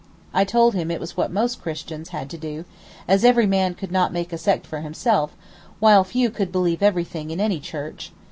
I 0.33 0.45
told 0.45 0.73
him 0.73 0.89
it 0.89 0.99
was 0.99 1.15
what 1.15 1.29
most 1.29 1.61
Christians 1.61 2.09
had 2.09 2.27
to 2.31 2.35
do, 2.39 2.65
as 3.07 3.23
every 3.23 3.45
man 3.45 3.75
could 3.75 3.91
not 3.91 4.11
make 4.11 4.33
a 4.33 4.37
sect 4.39 4.65
for 4.65 4.79
himself, 4.81 5.35
while 5.79 6.03
few 6.03 6.31
could 6.31 6.51
believe 6.51 6.81
everything 6.81 7.29
in 7.29 7.39
any 7.39 7.59
Church. 7.59 8.11